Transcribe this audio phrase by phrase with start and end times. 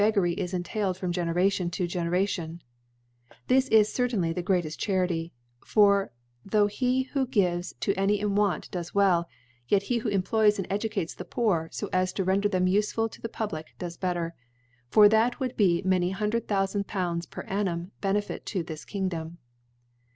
[0.15, 2.59] gary is entailed from Generation to Ge * ncration:
[3.49, 5.31] This is certainly the greateft «Charity;
[5.63, 6.11] for
[6.43, 9.29] though he who gives to any * in Want, do^s well,
[9.67, 12.23] yet he who employs * and {5S) * and educates the Poor, fo as to
[12.23, 16.09] render * riiem iifeful to the Public does better >* for that would be many
[16.09, 17.91] hundred thoufand * Pounds pier Am.
[18.01, 19.37] Benefit to this King * dbm.